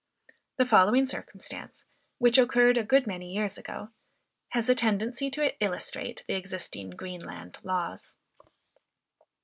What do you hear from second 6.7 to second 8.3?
Greenland laws.